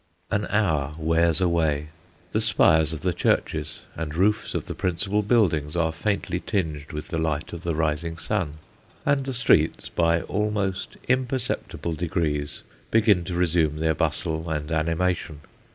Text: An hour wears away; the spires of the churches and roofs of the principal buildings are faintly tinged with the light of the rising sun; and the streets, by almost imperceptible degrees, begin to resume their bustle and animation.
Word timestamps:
An 0.31 0.47
hour 0.47 0.95
wears 0.97 1.41
away; 1.41 1.89
the 2.31 2.41
spires 2.41 2.91
of 2.91 3.01
the 3.01 3.13
churches 3.13 3.81
and 3.95 4.15
roofs 4.15 4.55
of 4.55 4.65
the 4.65 4.73
principal 4.73 5.21
buildings 5.21 5.75
are 5.75 5.91
faintly 5.91 6.39
tinged 6.39 6.91
with 6.91 7.09
the 7.09 7.21
light 7.21 7.53
of 7.53 7.61
the 7.61 7.75
rising 7.75 8.17
sun; 8.17 8.53
and 9.05 9.23
the 9.27 9.31
streets, 9.35 9.89
by 9.89 10.21
almost 10.21 10.97
imperceptible 11.07 11.93
degrees, 11.93 12.63
begin 12.89 13.23
to 13.25 13.35
resume 13.35 13.77
their 13.77 13.93
bustle 13.93 14.49
and 14.49 14.71
animation. 14.71 15.41